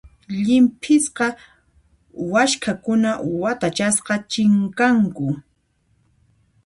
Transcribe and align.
Llimp'isqa 0.41 1.27
waskhakuna 2.31 3.09
watachasqa 3.41 4.13
chinkanku. 4.31 5.27